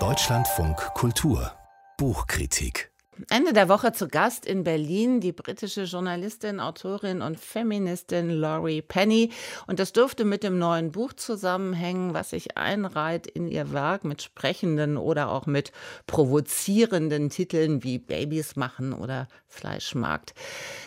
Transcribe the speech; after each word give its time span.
Deutschlandfunk 0.00 0.76
Kultur 0.94 1.52
Buchkritik 1.96 2.90
Ende 3.30 3.52
der 3.52 3.68
Woche 3.68 3.92
zu 3.92 4.08
Gast 4.08 4.46
in 4.46 4.64
Berlin 4.64 5.20
die 5.20 5.30
britische 5.30 5.84
Journalistin, 5.84 6.58
Autorin 6.58 7.22
und 7.22 7.38
Feministin 7.38 8.30
Laurie 8.30 8.82
Penny. 8.82 9.30
Und 9.68 9.78
das 9.78 9.92
dürfte 9.92 10.24
mit 10.24 10.42
dem 10.42 10.58
neuen 10.58 10.90
Buch 10.90 11.12
zusammenhängen, 11.12 12.14
was 12.14 12.30
sich 12.30 12.56
einreiht 12.56 13.28
in 13.28 13.46
ihr 13.46 13.72
Werk 13.72 14.02
mit 14.02 14.22
sprechenden 14.22 14.96
oder 14.96 15.30
auch 15.30 15.46
mit 15.46 15.70
provozierenden 16.08 17.30
Titeln 17.30 17.84
wie 17.84 18.00
Babys 18.00 18.56
machen 18.56 18.92
oder 18.92 19.28
Fleischmarkt. 19.46 20.34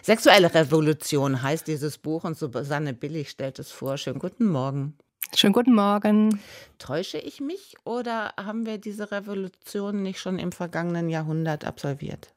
Sexuelle 0.03 0.53
Revolution 0.53 1.41
heißt 1.41 1.67
dieses 1.67 1.99
Buch 1.99 2.25
und 2.25 2.37
Susanne 2.37 2.93
Billig 2.93 3.29
stellt 3.29 3.59
es 3.59 3.71
vor. 3.71 3.97
Schönen 3.97 4.19
guten 4.19 4.47
Morgen. 4.47 4.97
Schönen 5.35 5.53
guten 5.53 5.75
Morgen. 5.75 6.39
Täusche 6.79 7.17
ich 7.17 7.41
mich 7.41 7.75
oder 7.83 8.33
haben 8.37 8.65
wir 8.65 8.77
diese 8.77 9.11
Revolution 9.11 10.01
nicht 10.01 10.19
schon 10.19 10.39
im 10.39 10.51
vergangenen 10.51 11.09
Jahrhundert 11.09 11.65
absolviert? 11.65 12.33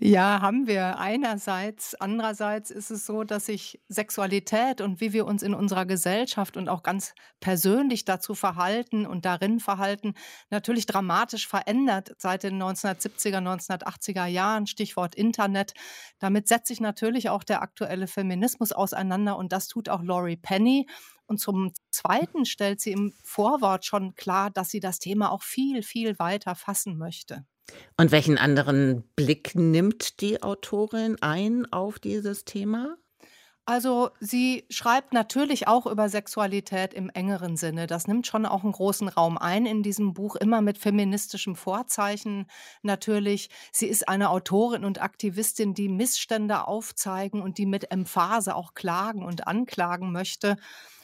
Ja, 0.00 0.40
haben 0.40 0.66
wir 0.66 0.98
einerseits. 0.98 1.94
Andererseits 1.94 2.70
ist 2.70 2.90
es 2.90 3.06
so, 3.06 3.24
dass 3.24 3.46
sich 3.46 3.80
Sexualität 3.88 4.80
und 4.80 5.00
wie 5.00 5.12
wir 5.12 5.26
uns 5.26 5.42
in 5.42 5.54
unserer 5.54 5.86
Gesellschaft 5.86 6.56
und 6.56 6.68
auch 6.68 6.82
ganz 6.82 7.14
persönlich 7.40 8.04
dazu 8.04 8.34
verhalten 8.34 9.06
und 9.06 9.24
darin 9.24 9.60
verhalten, 9.60 10.14
natürlich 10.50 10.86
dramatisch 10.86 11.46
verändert 11.48 12.12
seit 12.18 12.42
den 12.42 12.62
1970er, 12.62 13.38
1980er 13.38 14.26
Jahren. 14.26 14.66
Stichwort 14.66 15.14
Internet. 15.14 15.74
Damit 16.18 16.48
setzt 16.48 16.68
sich 16.68 16.80
natürlich 16.80 17.28
auch 17.28 17.44
der 17.44 17.62
aktuelle 17.62 18.06
Feminismus 18.06 18.72
auseinander 18.72 19.36
und 19.36 19.52
das 19.52 19.68
tut 19.68 19.88
auch 19.88 20.02
Laurie 20.02 20.36
Penny. 20.36 20.86
Und 21.26 21.38
zum 21.38 21.72
Zweiten 21.90 22.44
stellt 22.44 22.80
sie 22.80 22.92
im 22.92 23.14
Vorwort 23.22 23.84
schon 23.84 24.14
klar, 24.14 24.50
dass 24.50 24.70
sie 24.70 24.80
das 24.80 24.98
Thema 24.98 25.30
auch 25.30 25.42
viel, 25.42 25.82
viel 25.82 26.18
weiter 26.18 26.54
fassen 26.54 26.98
möchte. 26.98 27.46
Und 27.96 28.12
welchen 28.12 28.38
anderen 28.38 29.04
Blick 29.16 29.54
nimmt 29.54 30.20
die 30.20 30.42
Autorin 30.42 31.16
ein 31.20 31.70
auf 31.72 31.98
dieses 31.98 32.44
Thema? 32.44 32.96
Also 33.66 34.10
sie 34.20 34.66
schreibt 34.68 35.14
natürlich 35.14 35.66
auch 35.68 35.86
über 35.86 36.10
Sexualität 36.10 36.92
im 36.92 37.08
engeren 37.08 37.56
Sinne. 37.56 37.86
Das 37.86 38.06
nimmt 38.06 38.26
schon 38.26 38.44
auch 38.44 38.62
einen 38.62 38.72
großen 38.72 39.08
Raum 39.08 39.38
ein 39.38 39.64
in 39.64 39.82
diesem 39.82 40.12
Buch, 40.12 40.36
immer 40.36 40.60
mit 40.60 40.76
feministischem 40.76 41.56
Vorzeichen 41.56 42.46
natürlich. 42.82 43.48
Sie 43.72 43.86
ist 43.86 44.06
eine 44.06 44.28
Autorin 44.28 44.84
und 44.84 45.00
Aktivistin, 45.00 45.72
die 45.72 45.88
Missstände 45.88 46.66
aufzeigen 46.66 47.40
und 47.40 47.56
die 47.56 47.64
mit 47.64 47.90
Emphase 47.90 48.54
auch 48.54 48.74
klagen 48.74 49.24
und 49.24 49.46
anklagen 49.46 50.12
möchte. 50.12 50.56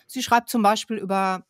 Sie 0.07 0.23
schreibt 0.23 0.51
zum 0.51 0.63
Beispiel 0.63 0.99
über 0.99 1.47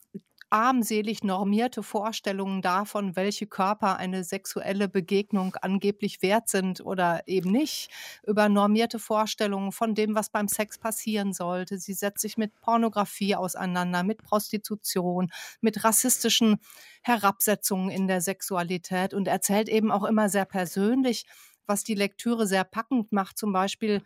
armselig 0.51 1.23
normierte 1.23 1.83
Vorstellungen 1.83 2.61
davon, 2.61 3.17
welche 3.17 3.47
Körper 3.47 3.97
eine 3.97 4.25
sexuelle 4.25 4.89
Begegnung 4.89 5.55
angeblich 5.63 6.23
wert 6.23 6.49
sind 6.49 6.81
oder 6.85 7.23
eben 7.27 7.51
nicht, 7.53 7.91
über 8.27 8.49
normierte 8.49 8.99
Vorstellungen 8.99 9.73
von 9.73 9.95
dem, 9.95 10.15
was 10.15 10.31
beim 10.31 10.49
Sex 10.49 10.79
passieren 10.79 11.33
sollte. 11.33 11.79
Sie 11.79 11.95
setzt 11.95 12.21
sich 12.21 12.37
mit 12.37 12.55
Pornografie 12.61 13.37
auseinander, 13.37 14.03
mit 14.03 14.23
Prostitution, 14.23 15.31
mit 15.61 15.85
rassistischen 15.85 16.59
Herabsetzungen 17.03 17.91
in 17.91 18.09
der 18.09 18.21
Sexualität 18.21 19.15
und 19.15 19.29
erzählt 19.29 19.69
eben 19.69 19.91
auch 19.93 20.05
immer 20.05 20.29
sehr 20.29 20.45
persönlich, 20.45 21.27
was 21.67 21.85
die 21.85 21.95
Lektüre 21.95 22.47
sehr 22.47 22.65
packend 22.65 23.13
macht, 23.13 23.39
zum 23.39 23.53
Beispiel 23.53 24.03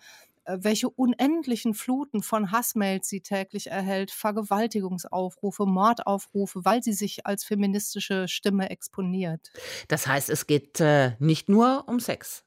welche 0.46 0.88
unendlichen 0.88 1.74
Fluten 1.74 2.22
von 2.22 2.50
Hassmails 2.50 3.08
sie 3.08 3.20
täglich 3.20 3.68
erhält, 3.68 4.10
Vergewaltigungsaufrufe, 4.10 5.66
Mordaufrufe, 5.66 6.64
weil 6.64 6.82
sie 6.82 6.92
sich 6.92 7.26
als 7.26 7.44
feministische 7.44 8.28
Stimme 8.28 8.70
exponiert. 8.70 9.50
Das 9.88 10.06
heißt, 10.06 10.30
es 10.30 10.46
geht 10.46 10.80
äh, 10.80 11.12
nicht 11.18 11.48
nur 11.48 11.84
um 11.88 12.00
Sex. 12.00 12.44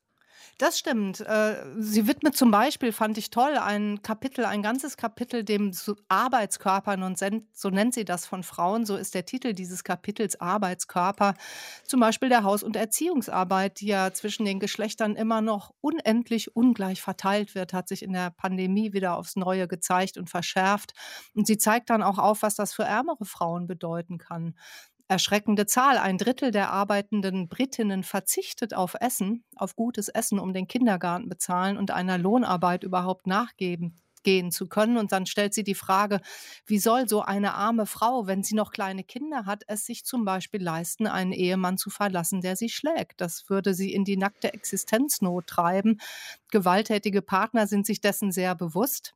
Das 0.60 0.80
stimmt. 0.80 1.20
Äh, 1.20 1.64
sie 1.78 2.08
widmet 2.08 2.36
zum 2.36 2.50
Beispiel, 2.50 2.92
fand 2.92 3.20
ich 3.20 3.30
toll, 3.30 3.58
ein 3.58 4.02
Kapitel, 4.02 4.44
ein 4.44 4.64
ganzes 4.64 4.98
Kapitel 4.98 5.44
dem 5.44 5.72
Arbeitskörper, 6.08 6.94
und 6.94 7.20
so 7.54 7.70
nennt 7.70 7.94
sie 7.94 8.06
das 8.06 8.26
von 8.26 8.42
Frauen, 8.42 8.84
so 8.84 8.96
ist 8.96 9.14
der 9.14 9.26
Titel 9.26 9.54
dieses 9.54 9.84
Kapitels 9.84 10.42
Arbeitskörper, 10.42 11.36
zum 11.84 12.00
Beispiel 12.00 12.30
der 12.30 12.44
Haus- 12.44 12.64
und 12.64 12.76
Erziehungsarbeit, 12.76 13.82
die 13.82 13.88
ja 13.88 14.12
zwischen 14.14 14.46
den 14.46 14.60
Geschlechtern 14.60 15.16
immer 15.16 15.42
noch 15.42 15.76
unendlich 15.80 16.56
ungleich 16.56 17.04
verteilt 17.04 17.54
wird, 17.54 17.74
hat 17.74 17.88
sich 17.88 18.02
in 18.02 18.14
der 18.14 18.32
Pandemie 18.32 18.94
wieder 18.94 19.16
aufs 19.16 19.36
Neue 19.36 19.68
gezeigt 19.68 20.18
und 20.18 20.28
verschärft. 20.28 20.94
Und 21.36 21.46
sie 21.46 21.60
zeigt 21.60 21.92
dann 21.92 22.02
auch 22.02 22.18
auf, 22.18 22.42
was 22.42 22.56
das 22.56 22.74
für 22.74 22.84
ärmere 22.84 23.26
Frauen 23.26 23.68
bedeuten 23.68 24.18
kann 24.18 24.56
erschreckende 25.08 25.66
Zahl. 25.66 25.98
Ein 25.98 26.18
Drittel 26.18 26.52
der 26.52 26.72
arbeitenden 26.72 27.48
Britinnen 27.48 28.04
verzichtet 28.04 28.74
auf 28.74 28.96
Essen, 29.00 29.44
auf 29.56 29.76
gutes 29.76 30.10
Essen, 30.10 30.40
um 30.40 30.54
den 30.54 30.68
Kindergarten 30.68 31.30
bezahlen 31.30 31.78
und 31.78 31.92
einer 31.92 32.18
Lohnarbeit 32.18 32.84
überhaupt 32.84 33.28
nachgeben 33.28 33.96
gehen 34.24 34.52
zu 34.52 34.68
können. 34.68 34.98
Und 34.98 35.14
dann 35.14 35.26
stellt 35.26 35.54
sie 35.54 35.64
die 35.64 35.74
Frage, 35.74 36.20
wie 36.66 36.80
soll 36.80 37.08
so 37.08 37.22
eine 37.22 37.54
arme 37.54 37.86
Frau, 37.86 38.28
wenn 38.28 38.44
sie 38.44 38.56
noch 38.56 38.72
kleine 38.72 39.06
Kinder 39.06 39.46
hat, 39.46 39.64
es 39.68 39.86
sich 39.86 40.04
zum 40.04 40.26
Beispiel 40.26 40.62
leisten, 40.62 41.08
einen 41.08 41.32
Ehemann 41.32 41.78
zu 41.78 41.90
verlassen, 41.90 42.42
der 42.42 42.58
sie 42.58 42.68
schlägt? 42.68 43.22
Das 43.22 43.50
würde 43.50 43.74
sie 43.74 43.94
in 43.94 44.04
die 44.04 44.18
nackte 44.18 44.54
Existenznot 44.54 45.48
treiben. 45.48 46.02
Gewalttätige 46.52 47.22
Partner 47.22 47.68
sind 47.68 47.86
sich 47.86 48.02
dessen 48.02 48.34
sehr 48.34 48.54
bewusst. 48.54 49.14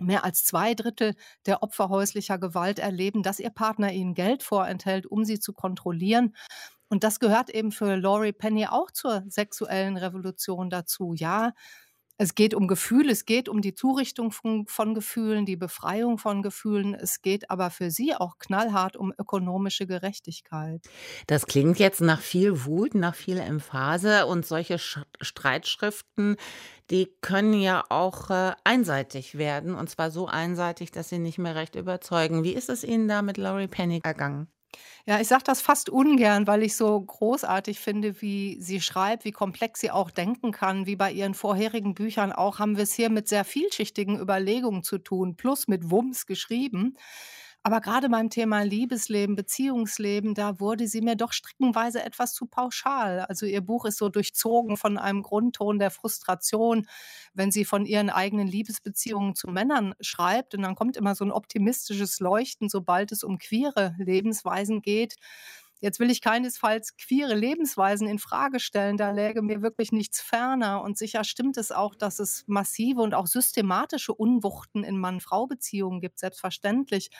Mehr 0.00 0.24
als 0.24 0.44
zwei 0.44 0.74
Drittel 0.74 1.14
der 1.46 1.62
Opfer 1.62 1.88
häuslicher 1.88 2.38
Gewalt 2.38 2.78
erleben, 2.78 3.22
dass 3.22 3.40
ihr 3.40 3.50
Partner 3.50 3.92
ihnen 3.92 4.14
Geld 4.14 4.42
vorenthält, 4.44 5.06
um 5.06 5.24
sie 5.24 5.40
zu 5.40 5.52
kontrollieren. 5.52 6.34
Und 6.88 7.04
das 7.04 7.20
gehört 7.20 7.50
eben 7.50 7.72
für 7.72 7.96
Laurie 7.96 8.32
Penny 8.32 8.66
auch 8.66 8.90
zur 8.90 9.24
sexuellen 9.28 9.96
Revolution 9.96 10.70
dazu. 10.70 11.14
Ja, 11.14 11.52
es 12.18 12.34
geht 12.34 12.52
um 12.52 12.66
Gefühl, 12.66 13.08
es 13.08 13.24
geht 13.24 13.48
um 13.48 13.62
die 13.62 13.74
Zurichtung 13.74 14.32
von, 14.32 14.66
von, 14.66 14.92
Gefühlen, 14.94 15.46
die 15.46 15.56
Befreiung 15.56 16.18
von 16.18 16.42
Gefühlen. 16.42 16.94
Es 16.94 17.22
geht 17.22 17.48
aber 17.48 17.70
für 17.70 17.92
sie 17.92 18.14
auch 18.16 18.38
knallhart 18.38 18.96
um 18.96 19.12
ökonomische 19.16 19.86
Gerechtigkeit. 19.86 20.84
Das 21.28 21.46
klingt 21.46 21.78
jetzt 21.78 22.00
nach 22.00 22.20
viel 22.20 22.64
Wut, 22.64 22.96
nach 22.96 23.14
viel 23.14 23.38
Emphase 23.38 24.26
und 24.26 24.44
solche 24.44 24.78
Sch 24.78 24.98
Streitschriften, 25.20 26.36
die 26.90 27.08
können 27.20 27.54
ja 27.54 27.84
auch 27.88 28.30
äh, 28.30 28.52
einseitig 28.64 29.38
werden 29.38 29.74
und 29.74 29.88
zwar 29.88 30.10
so 30.10 30.26
einseitig, 30.26 30.90
dass 30.90 31.08
sie 31.08 31.18
nicht 31.18 31.38
mehr 31.38 31.54
recht 31.54 31.76
überzeugen. 31.76 32.42
Wie 32.42 32.54
ist 32.54 32.68
es 32.68 32.82
Ihnen 32.82 33.06
da 33.06 33.22
mit 33.22 33.36
Laurie 33.36 33.68
Penny 33.68 34.00
ergangen? 34.02 34.48
Ja, 35.06 35.20
ich 35.20 35.28
sage 35.28 35.44
das 35.44 35.60
fast 35.60 35.88
ungern, 35.90 36.46
weil 36.46 36.62
ich 36.62 36.76
so 36.76 37.00
großartig 37.00 37.80
finde, 37.80 38.20
wie 38.20 38.58
sie 38.60 38.80
schreibt, 38.80 39.24
wie 39.24 39.32
komplex 39.32 39.80
sie 39.80 39.90
auch 39.90 40.10
denken 40.10 40.52
kann. 40.52 40.86
Wie 40.86 40.96
bei 40.96 41.10
ihren 41.12 41.34
vorherigen 41.34 41.94
Büchern 41.94 42.32
auch 42.32 42.58
haben 42.58 42.76
wir 42.76 42.82
es 42.84 42.92
hier 42.94 43.08
mit 43.10 43.28
sehr 43.28 43.44
vielschichtigen 43.44 44.18
Überlegungen 44.20 44.82
zu 44.82 44.98
tun, 44.98 45.36
plus 45.36 45.68
mit 45.68 45.90
Wumms 45.90 46.26
geschrieben. 46.26 46.96
Aber 47.64 47.80
gerade 47.80 48.08
beim 48.08 48.30
Thema 48.30 48.62
Liebesleben, 48.62 49.36
Beziehungsleben, 49.36 50.34
da 50.34 50.58
wurde 50.60 50.86
sie 50.88 51.02
mir 51.02 51.16
doch 51.16 51.32
strickenweise 51.32 52.02
etwas 52.02 52.32
zu 52.32 52.46
pauschal. 52.46 53.20
Also 53.20 53.44
ihr 53.46 53.60
Buch 53.60 53.84
ist 53.84 53.98
so 53.98 54.08
durchzogen 54.08 54.76
von 54.76 54.96
einem 54.96 55.22
Grundton 55.22 55.78
der 55.78 55.90
Frustration, 55.90 56.86
wenn 57.34 57.50
sie 57.50 57.64
von 57.64 57.84
ihren 57.84 58.10
eigenen 58.10 58.46
Liebesbeziehungen 58.48 59.34
zu 59.34 59.48
Männern 59.48 59.94
schreibt. 60.00 60.54
Und 60.54 60.62
dann 60.62 60.76
kommt 60.76 60.96
immer 60.96 61.14
so 61.14 61.24
ein 61.24 61.32
optimistisches 61.32 62.20
Leuchten, 62.20 62.68
sobald 62.70 63.12
es 63.12 63.22
um 63.24 63.38
queere 63.38 63.94
Lebensweisen 63.98 64.80
geht. 64.80 65.16
Jetzt 65.80 66.00
will 66.00 66.10
ich 66.10 66.20
keinesfalls 66.20 66.96
queere 66.96 67.34
Lebensweisen 67.34 68.08
in 68.08 68.18
Frage 68.18 68.58
stellen, 68.58 68.96
da 68.96 69.12
läge 69.12 69.42
mir 69.42 69.62
wirklich 69.62 69.92
nichts 69.92 70.20
ferner. 70.20 70.82
Und 70.82 70.98
sicher 70.98 71.22
stimmt 71.24 71.56
es 71.56 71.70
auch, 71.70 71.94
dass 71.94 72.18
es 72.18 72.44
massive 72.48 73.00
und 73.00 73.14
auch 73.14 73.26
systematische 73.28 74.12
Unwuchten 74.12 74.82
in 74.82 74.98
Mann-Frau-Beziehungen 74.98 76.00
gibt, 76.00 76.18
selbstverständlich. 76.18 77.10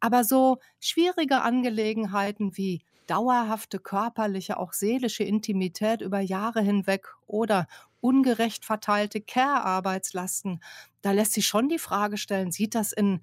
Aber 0.00 0.24
so 0.24 0.58
schwierige 0.80 1.42
Angelegenheiten 1.42 2.56
wie 2.56 2.82
dauerhafte 3.06 3.78
körperliche, 3.80 4.56
auch 4.58 4.72
seelische 4.72 5.24
Intimität 5.24 6.00
über 6.00 6.20
Jahre 6.20 6.62
hinweg 6.62 7.08
oder 7.26 7.66
ungerecht 8.00 8.64
verteilte 8.64 9.20
Care-Arbeitslasten, 9.20 10.62
da 11.02 11.12
lässt 11.12 11.32
sich 11.34 11.46
schon 11.46 11.68
die 11.68 11.78
Frage 11.78 12.16
stellen, 12.16 12.50
sieht 12.52 12.74
das 12.74 12.92
in 12.92 13.20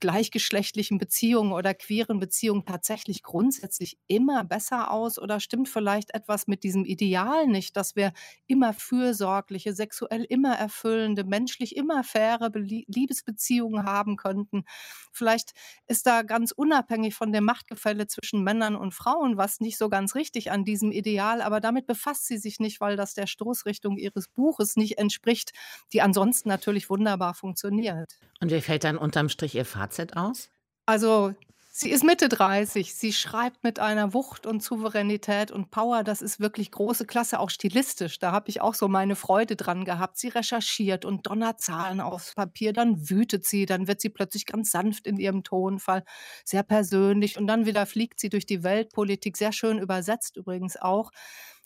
gleichgeschlechtlichen 0.00 0.98
Beziehungen 0.98 1.52
oder 1.52 1.74
queeren 1.74 2.18
Beziehungen 2.20 2.64
tatsächlich 2.64 3.22
grundsätzlich 3.22 3.98
immer 4.08 4.44
besser 4.44 4.90
aus 4.90 5.18
oder 5.18 5.40
stimmt 5.40 5.68
vielleicht 5.68 6.14
etwas 6.14 6.46
mit 6.46 6.64
diesem 6.64 6.84
Ideal 6.84 7.46
nicht, 7.46 7.76
dass 7.76 7.96
wir 7.96 8.12
immer 8.46 8.72
fürsorgliche, 8.72 9.74
sexuell 9.74 10.24
immer 10.24 10.54
erfüllende, 10.56 11.24
menschlich 11.24 11.76
immer 11.76 12.02
faire 12.04 12.50
Liebesbeziehungen 12.54 13.84
haben 13.84 14.16
könnten? 14.16 14.64
Vielleicht 15.12 15.52
ist 15.86 16.06
da 16.06 16.22
ganz 16.22 16.52
unabhängig 16.52 17.14
von 17.14 17.32
dem 17.32 17.44
Machtgefälle 17.44 18.06
zwischen 18.06 18.42
Männern 18.42 18.76
und 18.76 18.94
Frauen 18.94 19.36
was 19.36 19.60
nicht 19.60 19.78
so 19.78 19.88
ganz 19.88 20.14
richtig 20.14 20.50
an 20.50 20.64
diesem 20.64 20.92
Ideal, 20.92 21.40
aber 21.42 21.60
damit 21.60 21.86
befasst 21.86 22.26
sie 22.26 22.38
sich 22.38 22.58
nicht, 22.60 22.80
weil 22.80 22.96
das 22.96 23.14
der 23.14 23.26
Stoßrichtung 23.26 23.96
ihres 23.98 24.28
Buches 24.28 24.76
nicht 24.76 24.98
entspricht, 24.98 25.52
die 25.92 26.02
ansonsten 26.02 26.48
natürlich 26.48 26.90
wunderbar 26.90 27.34
funktioniert. 27.34 28.18
Und 28.40 28.50
wie 28.50 28.60
fällt 28.60 28.84
dann 28.84 28.98
unterm 28.98 29.28
Strich 29.28 29.54
Ihr 29.54 29.64
Fazit 29.64 30.16
aus? 30.16 30.50
Also 30.86 31.34
Sie 31.72 31.90
ist 31.90 32.02
Mitte 32.04 32.28
30. 32.28 32.94
Sie 32.94 33.12
schreibt 33.12 33.62
mit 33.62 33.78
einer 33.78 34.12
Wucht 34.12 34.44
und 34.44 34.62
Souveränität 34.62 35.52
und 35.52 35.70
Power. 35.70 36.02
Das 36.02 36.20
ist 36.20 36.40
wirklich 36.40 36.72
große 36.72 37.06
Klasse, 37.06 37.38
auch 37.38 37.48
stilistisch. 37.48 38.18
Da 38.18 38.32
habe 38.32 38.50
ich 38.50 38.60
auch 38.60 38.74
so 38.74 38.88
meine 38.88 39.14
Freude 39.14 39.54
dran 39.56 39.84
gehabt. 39.84 40.18
Sie 40.18 40.28
recherchiert 40.28 41.04
und 41.04 41.26
donnert 41.28 41.60
Zahlen 41.60 42.00
aufs 42.00 42.34
Papier, 42.34 42.72
dann 42.72 43.08
wütet 43.08 43.46
sie, 43.46 43.66
dann 43.66 43.86
wird 43.86 44.00
sie 44.00 44.10
plötzlich 44.10 44.46
ganz 44.46 44.72
sanft 44.72 45.06
in 45.06 45.16
ihrem 45.16 45.44
Tonfall, 45.44 46.02
sehr 46.44 46.64
persönlich 46.64 47.38
und 47.38 47.46
dann 47.46 47.66
wieder 47.66 47.86
fliegt 47.86 48.18
sie 48.20 48.28
durch 48.30 48.46
die 48.46 48.64
Weltpolitik, 48.64 49.36
sehr 49.36 49.52
schön 49.52 49.78
übersetzt 49.78 50.36
übrigens 50.36 50.76
auch. 50.76 51.12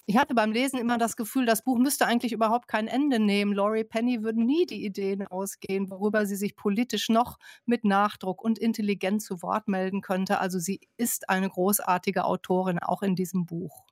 Ich 0.07 0.19
hatte 0.19 0.35
beim 0.35 0.53
Lesen 0.53 0.79
immer 0.79 0.99
das 0.99 1.17
Gefühl, 1.17 1.47
das 1.47 1.63
Buch 1.63 1.79
müsste 1.79 2.07
eigentlich 2.07 2.33
überhaupt 2.33 2.69
kein 2.69 2.89
Ende 2.89 3.19
nehmen. 3.19 3.55
Laurie 3.55 3.85
Penny 3.85 4.23
würde 4.23 4.45
nie 4.45 4.67
die 4.67 4.85
Ideen 4.85 5.27
ausgehen, 5.27 5.89
worüber 5.89 6.27
sie 6.27 6.37
sich 6.37 6.57
politisch 6.57 7.09
noch 7.09 7.39
mit 7.65 7.85
Nachdruck 7.85 8.45
und 8.45 8.59
intelligent 8.59 9.23
zu 9.23 9.41
Wort 9.41 9.67
melden 9.67 10.03
könnte. 10.03 10.41
Also 10.41 10.59
sie 10.59 10.81
ist 10.99 11.31
eine 11.31 11.49
großartige 11.49 12.27
Autorin, 12.27 12.81
auch 12.81 13.03
in 13.03 13.15
diesem 13.17 13.47
Buch. 13.47 13.83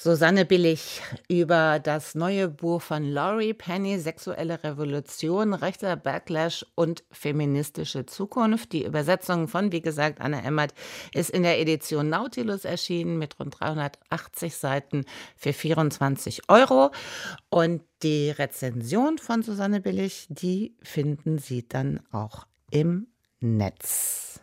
Susanne 0.00 0.44
Billig 0.44 1.02
über 1.26 1.80
das 1.80 2.14
neue 2.14 2.46
Buch 2.48 2.80
von 2.80 3.02
Laurie 3.02 3.52
Penny, 3.52 3.98
Sexuelle 3.98 4.62
Revolution, 4.62 5.54
rechter 5.54 5.96
Backlash 5.96 6.64
und 6.76 7.02
feministische 7.10 8.06
Zukunft. 8.06 8.72
Die 8.72 8.84
Übersetzung 8.84 9.48
von, 9.48 9.72
wie 9.72 9.80
gesagt, 9.80 10.20
Anne 10.20 10.44
Emmert 10.44 10.72
ist 11.12 11.30
in 11.30 11.42
der 11.42 11.58
Edition 11.58 12.10
Nautilus 12.10 12.64
erschienen 12.64 13.18
mit 13.18 13.40
rund 13.40 13.58
380 13.58 14.54
Seiten 14.54 15.04
für 15.34 15.52
24 15.52 16.48
Euro. 16.48 16.92
Und 17.50 17.82
die 18.04 18.30
Rezension 18.30 19.18
von 19.18 19.42
Susanne 19.42 19.80
Billig, 19.80 20.28
die 20.28 20.76
finden 20.80 21.38
Sie 21.38 21.66
dann 21.68 21.98
auch 22.12 22.46
im 22.70 23.08
Netz. 23.40 24.40